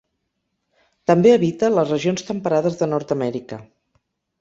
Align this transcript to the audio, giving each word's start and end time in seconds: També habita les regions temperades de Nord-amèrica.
També 1.11 1.35
habita 1.35 1.71
les 1.75 1.93
regions 1.95 2.29
temperades 2.33 2.83
de 2.83 2.91
Nord-amèrica. 2.97 3.65